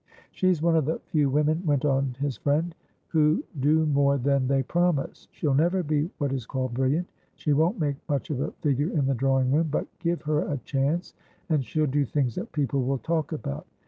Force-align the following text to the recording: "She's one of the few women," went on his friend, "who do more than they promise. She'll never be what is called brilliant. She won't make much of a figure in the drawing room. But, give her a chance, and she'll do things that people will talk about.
"She's 0.31 0.63
one 0.63 0.75
of 0.75 0.85
the 0.85 0.99
few 1.09 1.29
women," 1.29 1.61
went 1.63 1.85
on 1.85 2.15
his 2.19 2.35
friend, 2.35 2.73
"who 3.09 3.43
do 3.59 3.85
more 3.85 4.17
than 4.17 4.47
they 4.47 4.63
promise. 4.63 5.27
She'll 5.29 5.53
never 5.53 5.83
be 5.83 6.09
what 6.17 6.33
is 6.33 6.47
called 6.47 6.73
brilliant. 6.73 7.07
She 7.35 7.53
won't 7.53 7.77
make 7.79 7.97
much 8.09 8.31
of 8.31 8.39
a 8.41 8.49
figure 8.49 8.89
in 8.89 9.05
the 9.05 9.13
drawing 9.13 9.51
room. 9.51 9.67
But, 9.69 9.85
give 9.99 10.23
her 10.23 10.41
a 10.51 10.57
chance, 10.65 11.13
and 11.49 11.63
she'll 11.63 11.85
do 11.85 12.03
things 12.03 12.33
that 12.33 12.51
people 12.51 12.81
will 12.83 12.97
talk 12.97 13.31
about. 13.31 13.67